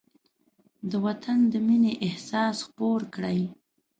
د 0.89 0.91
وطن 1.05 1.39
د 1.51 1.53
مینې 1.67 1.93
احساس 2.07 2.57
خپور 2.67 2.99
کړئ. 3.13 3.39